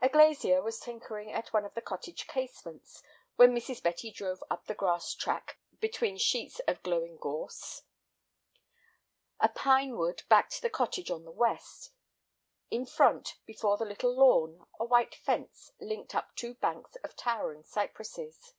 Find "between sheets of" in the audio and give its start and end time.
5.78-6.82